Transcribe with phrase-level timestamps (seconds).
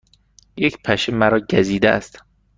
[0.57, 2.19] یک پشه مرا گزیده است.